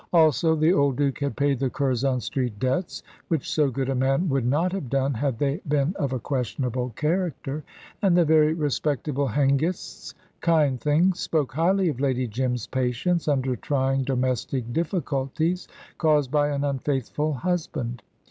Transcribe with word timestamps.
Also, 0.13 0.55
the 0.55 0.73
old 0.73 0.95
Duke 0.95 1.19
had 1.19 1.37
paid 1.37 1.59
the 1.59 1.69
Curzon 1.69 2.21
Street 2.21 2.57
debts, 2.57 3.03
which 3.27 3.47
so 3.47 3.69
good 3.69 3.87
a 3.87 3.93
man 3.93 4.27
would 4.29 4.47
not 4.47 4.71
have 4.71 4.89
done 4.89 5.13
had 5.13 5.37
they 5.37 5.61
been 5.67 5.93
of 5.99 6.11
a 6.11 6.17
questionable 6.17 6.89
character. 6.95 7.63
And 8.01 8.17
the 8.17 8.25
very 8.25 8.55
respectable 8.55 9.27
Hengists, 9.27 10.15
kind 10.39 10.81
things, 10.81 11.19
spoke 11.19 11.51
highly 11.51 11.87
of 11.87 11.99
Lady 11.99 12.25
Jim's 12.25 12.65
patience 12.65 13.27
under 13.27 13.55
trying 13.55 14.03
domestic 14.03 14.73
difficulties 14.73 15.67
caused 15.99 16.31
by 16.31 16.49
an 16.49 16.63
unfaithful 16.63 17.33
husband. 17.33 18.01